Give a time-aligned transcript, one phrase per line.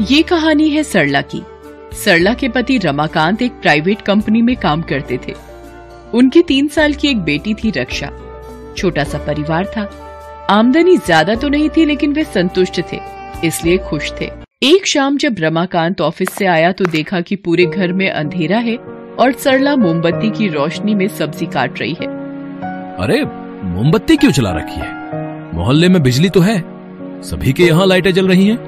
[0.00, 1.40] ये कहानी है सरला की।
[1.94, 5.32] सरला के पति रमाकांत एक प्राइवेट कंपनी में काम करते थे।
[6.14, 8.10] उनकी तीन साल की एक बेटी थी रक्षा।
[8.76, 9.82] छोटा सा परिवार था।
[10.50, 13.00] आमदनी ज़्यादा तो नहीं थी, लेकिन वे संतुष्ट थे,
[13.44, 14.30] इसलिए खुश थे।
[14.62, 18.76] एक शाम जब रमाकांत ऑफ़िस से आया तो देखा कि पूरे घर में अंधेरा है
[18.76, 22.06] और सरला मोमबत्ती की रोशनी में सब्ज़ी काट रही है।
[22.96, 23.22] अरे,
[23.66, 25.54] मोमबत्ती क्यों चला रखी है?
[25.54, 26.58] मोहल्ले में बिजली तो है।
[27.22, 28.67] सभी के यहाँ लाइटें जल रही हैं।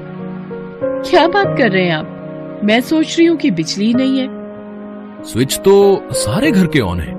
[1.07, 2.61] क्या बात कर रहे हैं आप?
[2.65, 5.73] मैं सोच रही हूँ कि बिजली नहीं है। स्विच तो
[6.13, 7.13] सारे घर के ऑन है।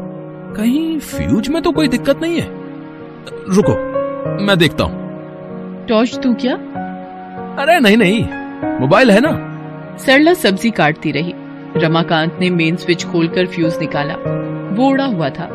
[0.55, 2.47] कहीं फ्यूज में तो कोई दिक्कत नहीं है।
[3.55, 3.73] रुको
[4.45, 6.55] मैं देखता हूँ। टॉर्च तू क्या?
[7.59, 8.21] अरे नहीं नहीं
[8.79, 9.31] मोबाइल है ना।
[9.98, 11.34] सरला सब्ज़ी काटती रही।
[11.77, 14.15] रमाकांत ने मेन स्विच खोलकर फ्यूज निकाला।
[14.75, 15.45] वो उड़ा हुआ था।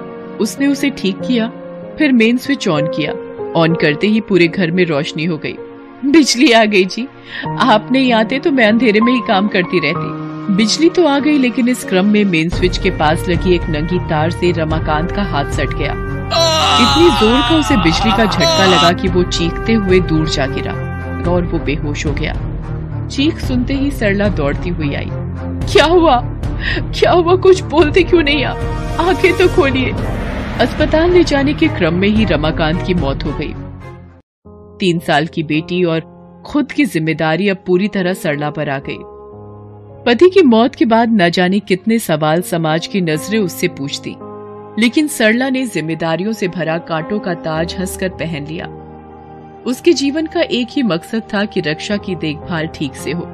[0.41, 1.49] उसने उसे ठीक किया
[1.99, 3.13] फिर मेन स्विच ऑन किया।
[3.57, 5.57] ऑन करते ही पूरे घर में रोशनी हो गई।
[6.05, 7.07] बिजली आ गई जी।
[7.61, 11.39] आप नहीं आते तो मैं अंधेरे में ही काम करती रहती। बिजली तो आ गई,
[11.39, 15.23] लेकिन इस क्रम में मेन स्विच के पास लगी एक नंगी तार से रमाकांत का
[15.23, 15.93] हाथ सट गया।
[16.77, 20.73] इतनी ज़ोर का उसे बिजली का झटका लगा कि वो चीखते हुए दूर जा गिरा
[21.31, 22.35] और वो बेहोश हो गया।
[23.07, 25.09] चीख सुनते ही सरला दौड़ती हुई आई।
[25.73, 26.21] क्या हुआ?
[26.93, 27.37] क्या हुआ?
[27.37, 29.93] कुछ बोलते क्यों नहीं आप आँखें तो खोलिए।
[30.61, 33.55] अस्पताल ले जाने के क्रम में ही रमाकांत की मौत हो गई।
[34.81, 36.01] तीन साल की बेटी और
[36.47, 38.99] खुद की ज़िम्मेदारी अब पूरी तरह सरला पर आ गई।
[40.07, 44.15] पति की मौत के बाद न जाने कितने सवाल समाज की नज़रें उससे पूछती,
[44.79, 48.67] लेकिन सरला ने जिम्मेदारियों से भरा कांटों का ताज हंसकर पहन लिया।
[49.67, 53.27] उसके जीवन का एक ही मकसद था कि रक्षा की देखभाल ठीक से हो।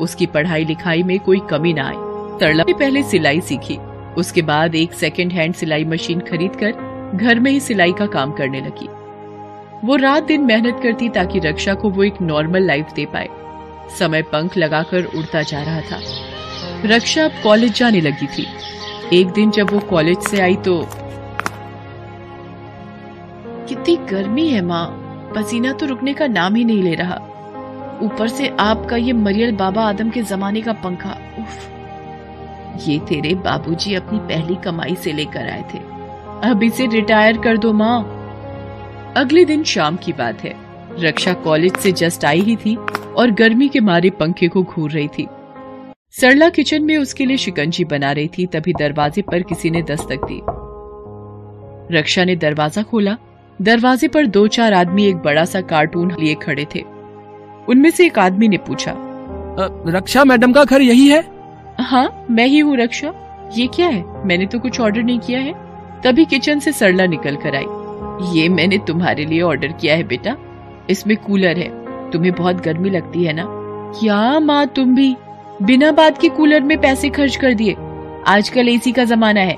[0.00, 3.76] उसकी पढ़ाई लिखाई में कोई कमी ना आए सरला ने पहले सिलाई सीखी,
[4.16, 8.32] उसके बाद एक सेकेंड हैंड सिलाई मशीन खरीद कर घर में ही सिलाई का काम
[8.32, 8.88] करने लगी।
[9.84, 13.28] वो रात दिन मेहनत करती ताकि रक्षा को वो एक नॉर्मल लाइफ दे पाए।
[13.98, 15.98] समय पंख लगाकर उड़ता जा रहा था।
[16.84, 18.46] रक्षा अब कॉलेज जाने लगी थी।
[19.12, 20.76] एक दिन जब वो कॉलेज से आई तो
[23.68, 24.86] कितनी गर्मी है माँ।
[25.36, 27.16] पसीना तो रुकने का नाम ही नहीं ले रहा।
[28.02, 33.94] ऊपर से आपका ये मरियल बाबा आदम के जमाने का पंखा, उफ। ये तेरे बाबूजी
[33.94, 35.78] अपनी पहली कमाई से लेकर आए थे।
[36.50, 38.23] अब इसे रिटायर कर दो माँ।
[39.16, 40.52] अगले दिन शाम की बात है।
[41.00, 42.74] रक्षा कॉलेज से जस्ट आई ही थी
[43.16, 45.26] और गर्मी के मारे पंखे को घूर रही थी।
[46.14, 50.24] सरला किचन में उसके लिए शिकंजी बना रही थी तभी दरवाजे पर किसी ने दस्तक
[50.24, 50.40] दी।
[51.90, 53.16] रक्षा ने दरवाज़ा खोला।
[53.58, 56.80] दरवाजे पर दो चार आदमी एक बड़ा सा कार्टून लिए खड़े थे।
[57.68, 58.94] उनमें से एक आदमी ने पूछा
[59.88, 61.22] रक्षा मैडम का घर यही है?
[61.80, 63.12] हाँ मैं ही हूँ रक्षा।
[63.54, 64.26] ये क्या है?
[64.26, 65.54] मैंने तो कुछ ऑर्डर नहीं किया है।
[66.02, 67.83] तभी किचन से सरला निकल कर आई।
[68.22, 70.36] ये मैंने तुम्हारे लिए ऑर्डर किया है बेटा।
[70.90, 73.44] इसमें कूलर है। तुम्हें बहुत गर्मी लगती है ना?
[74.00, 75.16] क्या माँ तुम भी?
[75.62, 77.76] बिना बात के कूलर में पैसे खर्च कर दिए।
[78.26, 79.56] आजकल एसी का जमाना है।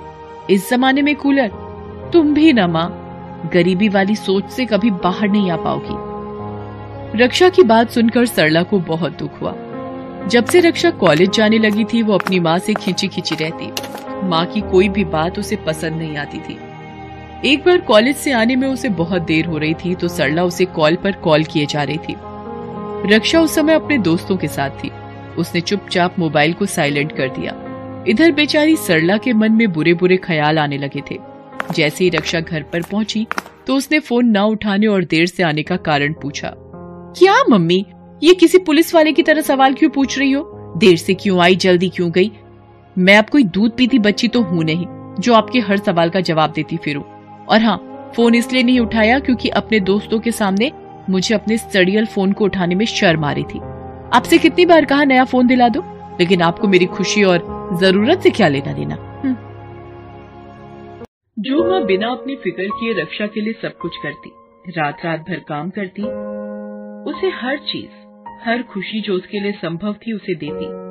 [0.51, 1.49] इस जमाने में कूलर
[2.13, 3.03] तुम भी ना माँ।
[3.53, 6.17] गरीबी वाली सोच से कभी बाहर नहीं आ पाओगी।
[7.23, 9.55] रक्षा की बात सुनकर सरला को बहुत दुख हुआ।
[10.27, 13.73] जब से रक्षा कॉलेज जाने लगी थी, वो अपनी माँ से खींची खींची रहती।
[14.25, 16.59] माँ की कोई भी बात उसे पसंद नहीं आती थी।
[17.45, 20.65] एक बार कॉलेज से आने में उसे बहुत देर हो रही थी तो सरला उसे
[20.65, 22.15] कॉल पर कॉल किए जा रही थी।
[23.15, 24.91] रक्षा उस समय अपने दोस्तों के साथ थी।
[25.39, 27.53] उसने चुपचाप मोबाइल को साइलेंट कर दिया।
[28.09, 31.19] इधर बेचारी सरला के मन में बुरे बुरे ख्याल आने लगे थे।
[31.73, 33.27] जैसे ही रक्षा घर पर पहुँची
[33.67, 36.53] तो उसने फ़ोन न उठाने और देर से आने का कारण पूछा।
[37.19, 37.85] क्या, मम्मी?
[38.23, 40.75] ये किसी पुलिस वाले की तरह सवाल क्यों पूछ रही हो?
[40.77, 42.31] देर से क्यों आई, जल्दी क्यों गई?
[42.97, 44.87] मैं अब कोई दूध पीती बच्ची तो हूँ नहीं,
[45.21, 47.03] जो आपके हर सवाल का जवाब देती फिरूं।
[47.49, 50.73] और हाँ फ़ोन इसलिए नहीं उठाया क्योंकि अपने दोस्तों के सामने
[51.11, 53.59] मुझे अपने स्टडियल फ़ोन को उठाने में शर्म आ रही थी।
[54.15, 55.85] आपसे कितनी बार कहा, नया फ़ोन दिला दो?
[56.21, 59.21] लेकिन आपको मेरी खुशी और ज़रूरत से क्या लेना देना?
[59.25, 59.37] हम्म।
[61.39, 64.31] जो माँ बिना अपनी फ़िक्र किए रक्षा के लिए सब कुछ करती
[64.79, 66.03] रात रात भर काम करती,
[67.11, 68.07] उसे हर चीज़,
[68.49, 70.87] हर खुशी जो उसके लिए संभव थी उसे देती।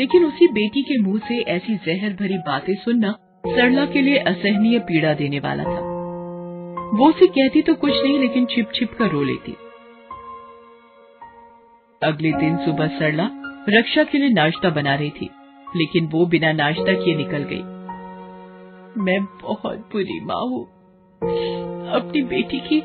[0.00, 3.10] लेकिन उसी बेटी के मुँह से ऐसी जहर भरी बातें सुनना
[3.46, 5.87] सरला के लिए असहनीय पीड़ा देने वाला था।
[6.94, 9.52] वो उसे कहती तो कुछ नहीं, लेकिन छिप छिप कर रो लेती।
[12.02, 13.28] अगले दिन सुबह सरला
[13.68, 15.30] रक्षा के लिए नाश्ता बना रही थी,
[15.76, 17.62] लेकिन वो बिना नाश्ता किए निकल गई।
[19.02, 20.64] मैं बहुत बुरी माँ हूँ।
[21.92, 22.80] अपनी बेटी की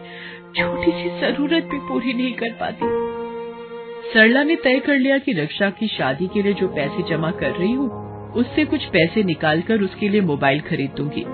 [0.56, 2.86] छोटी सी ज़रूरत भी पूरी नहीं कर पाती।
[4.14, 7.52] सरला ने तय कर लिया कि रक्षा की शादी के लिए जो पैसे जमा कर
[7.52, 7.90] रही हूँ,
[8.34, 11.26] उससे कुछ पैसे निकालकर उसके लिए मोबाइल खरीद दूँगी।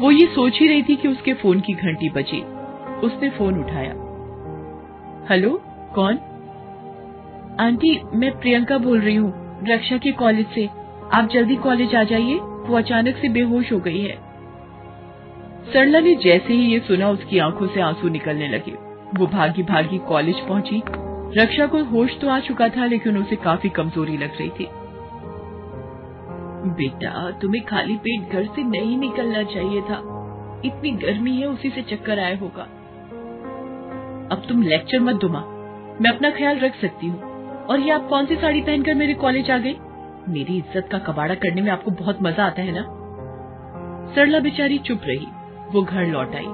[0.00, 2.40] वो ये सोच ही रही थी कि उसके फ़ोन की घंटी बजी।
[3.06, 3.92] उसने फ़ोन उठाया।
[5.30, 5.62] हेलो,
[5.94, 6.18] कौन?
[7.60, 10.66] आंटी, मैं प्रियंका बोल रही हूँ, रक्षा के कॉलेज से।
[11.12, 14.18] आप जल्दी कॉलेज आ जाइए, वो अचानक से बेहोश हो गई है।
[15.72, 18.72] सरला ने जैसे ही ये सुना, उसकी आँखों से आँसू निकलने लगे।
[19.18, 20.82] वो भागी भागी कॉलेज पहुँची।
[21.40, 24.68] रक्षा को होश तो आ चुका था, लेकिन उसे काफ़ी कमज़ोरी लग रही थी।
[26.66, 30.16] बेटा, तुम्हें खाली पेट घर से नहीं निकलना चाहिए था।
[30.64, 32.62] इतनी गर्मी है, उसी से चक्कर आया होगा।
[34.32, 35.40] अब तुम लेक्चर मत दुमा
[36.00, 37.20] मैं। अपना ख्याल रख सकती हूँ।
[37.66, 39.76] और ये आप कौन सी साड़ी पहनकर मेरे कॉलेज आ गई?
[40.28, 42.82] मेरी इज़्ज़त का कबाड़ा करने में आपको बहुत मज़ा आता है ना?
[44.14, 45.26] सरला बेचारी चुप रही।
[45.72, 46.46] वो घर लौट आई।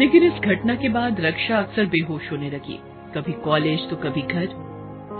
[0.00, 2.80] लेकिन इस घटना के बाद रक्षा अक्सर बेहोश होने लगी।
[3.14, 4.48] कभी कॉलेज तो कभी घर।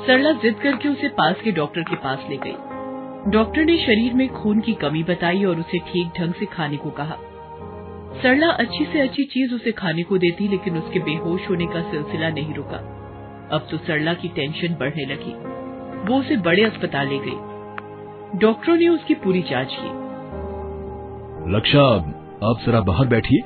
[0.07, 2.55] सरला जिद करके उसे पास के डॉक्टर के पास ले गई।
[3.29, 6.91] डॉक्टर ने शरीर में खून की कमी बताई और उसे ठीक ढंग से खाने को
[6.91, 7.17] कहा।
[8.23, 12.29] सरला अच्छी से अच्छी चीज़ उसे खाने को देती लेकिन उसके बेहोश होने का सिलसिला
[12.29, 12.77] नहीं रुका।
[13.53, 15.33] अब तो सरला की टेंशन बढ़ने लगी।
[16.13, 19.89] वो उसे बड़े अस्पताल ले गई। डॉक्टरों ने उसकी पूरी जाँच की।
[21.57, 21.85] लक्षा
[22.49, 23.41] आप जरा बाहर बैठिए।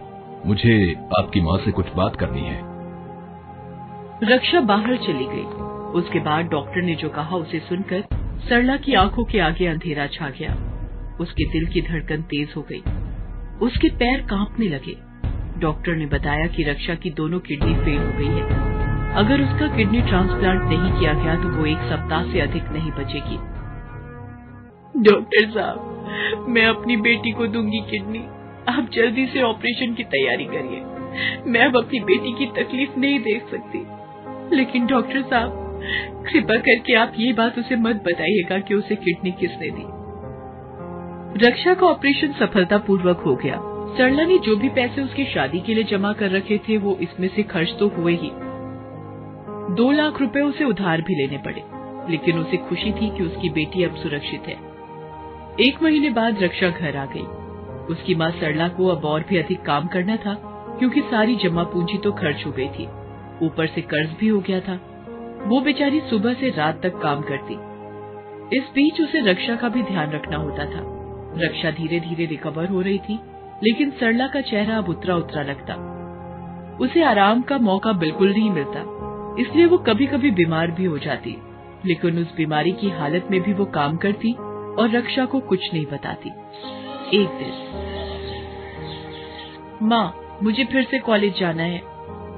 [0.47, 2.61] मुझे आपकी माँ से कुछ बात करनी है।
[4.33, 5.45] रक्षा बाहर चली गई।
[5.93, 10.31] उसके बाद डॉक्टर ने जो कहा उसे सुनकर सरला की आँखों के आगे अंधेरा छा
[10.31, 10.53] गया।
[11.21, 12.83] उसके दिल की धड़कन तेज हो गई।
[13.63, 15.13] उसके पैर कांपने लगे।
[15.61, 18.73] डॉक्टर ने बताया कि रक्षा की दोनों किडनी फेल हो गई है।
[19.15, 23.37] अगर उसका किडनी ट्रांसप्लांट नहीं किया गया तो वो एक सप्ताह से अधिक नहीं बचेगी।
[25.03, 28.27] डॉक्टर साहब, मैं अपनी बेटी को दूँगी किडनी।
[28.69, 30.81] आप जल्दी से ऑपरेशन की तैयारी करिए।
[31.51, 33.87] मैं अब अपनी बेटी की तकलीफ़ नहीं देख सकती।
[34.57, 35.62] लेकिन डॉक्टर साहब
[36.23, 39.85] कृपा करके आप ये बात उसे मत बताइएगा कि उसे किडनी किसने दी।
[41.47, 43.61] रक्षा का ऑपरेशन सफलतापूर्वक हो गया।
[43.99, 47.29] सरला ने जो भी पैसे उसकी शादी के लिए जमा कर रखे थे, वो इसमें
[47.29, 48.31] से खर्च तो हुए ही।
[49.75, 51.63] दो लाख रुपए उसे उधार भी लेने पड़े,
[52.11, 54.57] लेकिन उसे खुशी थी कि उसकी बेटी अब सुरक्षित है।
[55.61, 57.23] एक महीने बाद रक्षा घर आ गई।
[57.95, 60.35] उसकी माँ सरला को अब और भी अधिक काम करना था,
[60.79, 62.89] क्योंकि सारी जमा पूंजी तो खर्च हो गई थी।
[63.43, 64.92] ऊपर से कर्ज भी हो गया था।
[65.43, 67.55] वो बेचारी सुबह से रात तक काम करती।
[68.57, 70.83] इस बीच उसे रक्षा का भी ध्यान रखना होता था।
[71.37, 73.19] रक्षा धीरे धीरे रिकवर हो रही थी,
[73.63, 75.75] लेकिन सरला का चेहरा अब उतरा उतरा लगता।
[76.81, 78.81] उसे आराम का मौका बिल्कुल नहीं मिलता,
[79.41, 81.37] इसलिए वो कभी कभी बीमार भी हो जाती।
[81.87, 85.87] लेकिन उस बीमारी की हालत में भी वो काम करती और रक्षा को कुछ नहीं
[85.87, 86.31] बताती।
[87.15, 87.53] एक दिन,
[89.83, 91.81] माँ, मुझे फिर से कॉलेज जाना है।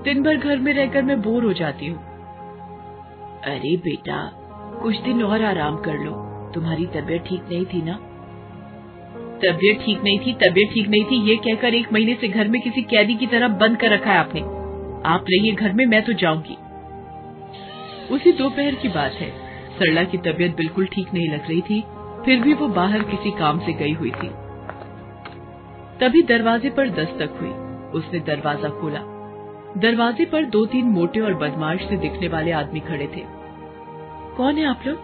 [0.05, 2.13] दिन भर घर में रहकर मैं बोर हो जाती हूँ।
[3.46, 4.31] अरे बेटा,
[4.82, 6.11] कुछ दिन और आराम कर लो।
[6.55, 7.93] तुम्हारी तबीयत ठीक नहीं थी ना?
[9.44, 12.61] तबीयत ठीक नहीं थी, तबीयत ठीक नहीं थी, ये कहकर एक महीने से घर में
[12.62, 14.41] किसी कैदी की तरह बंद कर रखा है आपने।
[15.08, 16.56] आप रहिए घर में, मैं तो जाऊँगी।
[18.14, 19.31] उसी दोपहर की बात है।
[19.79, 21.81] सरला की तबीयत बिल्कुल ठीक नहीं लग रही थी,
[22.25, 24.29] फिर भी वो बाहर किसी काम से गई हुई थी।
[26.00, 27.50] तभी दरवाजे पर दस्तक हुई।
[28.00, 29.00] उसने दरवाज़ा खोला।
[29.79, 33.23] दरवाजे पर दो तीन मोटे और बदमाश से दिखने वाले आदमी खड़े थे।
[34.37, 34.99] कौन है आप लोग?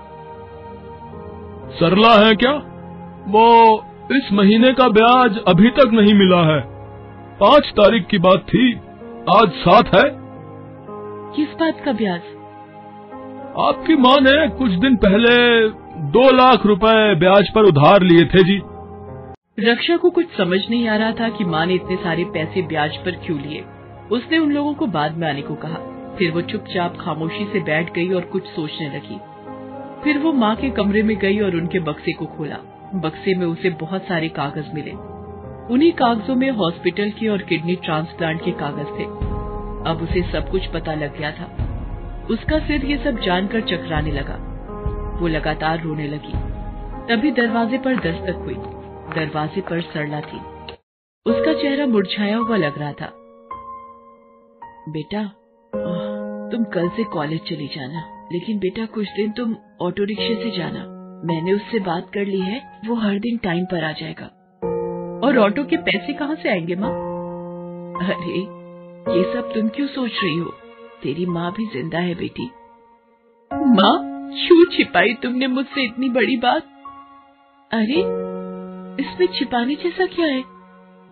[1.72, 2.52] सरला है क्या?
[3.28, 6.60] वो इस महीने का ब्याज अभी तक नहीं मिला है।
[7.40, 8.72] पाँच तारीख की बात थी
[9.36, 10.04] आज सात है।
[11.36, 12.20] किस बात का ब्याज?
[13.58, 15.68] आपकी माँ ने कुछ दिन पहले
[16.10, 18.60] दो लाख रुपए ब्याज पर उधार लिए थे जी।
[19.60, 22.96] रक्षा को कुछ समझ नहीं आ रहा था कि माँ ने इतने सारे पैसे ब्याज
[22.96, 23.64] पर क्यों लिए।
[24.12, 25.78] उसने उन लोगों को बाद में आने को कहा।
[26.18, 29.20] फिर वो चुपचाप खामोशी से बैठ गई और कुछ सोचने लगी।
[30.04, 32.56] फिर वो माँ के कमरे में गई और उनके बक्से को खोला।
[32.94, 34.90] बक्से में उसे बहुत सारे कागज़ मिले।
[35.74, 39.04] उन्हीं कागजों में हॉस्पिटल के और किडनी ट्रांसप्लांट के कागज़ थे।
[39.90, 41.56] अब उसे सब कुछ पता लग गया था।
[42.30, 44.46] उसका सिर ये सब जानकर चकराने लगा।
[45.20, 46.32] वो लगातार रोने लगी।
[47.08, 48.56] तभी दरवाजे पर दस्तक हुई।
[49.14, 50.36] दरवाजे पर सरला थी।
[51.26, 53.19] उसका चेहरा मुरझाया हुआ लग रहा था।
[54.88, 55.22] बेटा
[56.52, 60.78] तुम कल से कॉलेज चली जाना, लेकिन बेटा कुछ दिन तुम ऑटो रिक्शे से जाना।
[61.24, 64.26] मैंने उससे बात कर ली है, वो हर दिन टाइम पर आ जाएगा।
[65.24, 66.90] और ऑटो के पैसे कहाँ से आएँगे, माँ?
[68.06, 68.40] अरे,
[69.18, 70.50] ये सब तुम क्यों सोच रही हो?
[71.02, 72.50] तेरी माँ भी ज़िंदा है, बेटी।
[73.52, 76.62] माँ, क्यों छिपाई तुमने मुझसे इतनी बड़ी बात?
[77.72, 78.00] अरे,
[79.02, 80.44] इसमें छिपाने जैसा क्या है?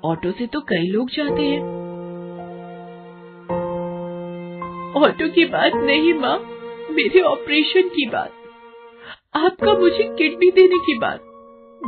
[0.05, 1.78] ऑटो से तो कई लोग जाते हैं।
[4.99, 6.38] ऑटो की बात नहीं, माँ।
[6.90, 8.33] मेरे ऑपरेशन की बात।
[9.35, 11.21] आपका मुझे किडनी देने की बात।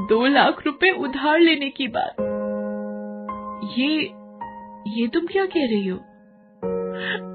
[0.09, 2.15] दो लाख रुपए उधार लेने की बात।
[3.79, 4.13] ये
[5.01, 5.97] ये तुम क्या कह रही हो?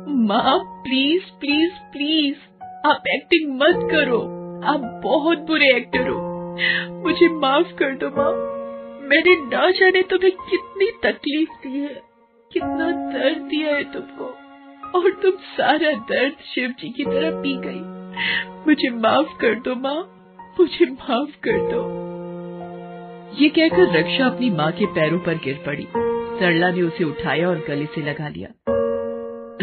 [0.09, 4.19] माँ, प्लीज़ प्लीज़ प्लीज़, आप एक्टिंग मत करो।
[4.65, 6.35] आप बहुत बुरे एक्टर हो।
[7.03, 8.31] मुझे माफ़ कर दो, माँ।
[9.09, 12.01] मैंने ना जाने तुम्हें कितनी तकलीफ़ दी है।
[12.53, 14.44] कितना दर्द दिया है तुमको।
[14.95, 17.95] और तुम सारा दर्द शिव जी की तरह पी गई।
[18.67, 20.11] मुझे माफ़ कर दो माँ,
[20.59, 22.05] मुझे माफ़ कर दो।
[23.43, 25.87] ये कहकर रक्षा अपनी माँ के पैरों पर गिर पड़ी।
[26.39, 28.49] सरला ने उसे उठाया और गले से लगा लिया।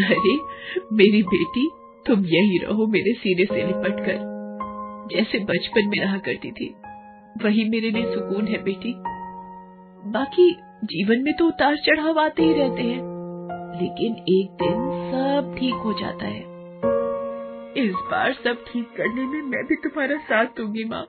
[0.05, 0.35] अरे,
[0.93, 1.69] मेरी बेटी,
[2.07, 4.33] तुम यही रहो, मेरे सीने से लिपट कर।
[5.15, 6.75] जैसे बचपन में रहा करती थी,
[7.43, 8.93] वही मेरे लिए सुकून है बेटी।
[10.11, 13.12] बाकी जीवन में तो उतार चढ़ाव आते ही रहते हैं।
[13.73, 14.73] लेकिन एक दिन
[15.11, 16.53] सब ठीक हो जाता है।
[17.77, 21.03] इस बार सब ठीक करने में मैं भी तुम्हारा साथ दूँगी, माँ।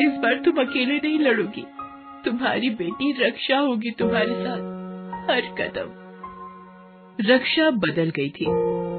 [0.00, 1.64] इस बार तुम अकेले नहीं लड़ोगी।
[2.24, 4.58] तुम्हारी बेटी रक्षा होगी तुम्हारे साथ,
[5.30, 6.02] हर कदम।
[7.20, 8.46] रक्षा बदल गई थी।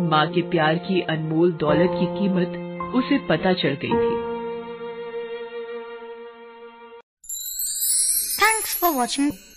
[0.03, 2.48] माँ के प्यार की अनमोल दौलत की कीमत
[2.95, 4.33] उसे पता चल गई थी।
[8.43, 9.52] Thanks for watching.